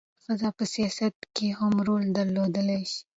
[0.23, 3.01] ښځې په سیاست کې هم رول درلودلی شي.